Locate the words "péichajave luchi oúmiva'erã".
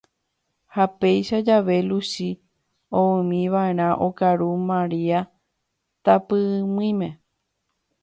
0.99-3.89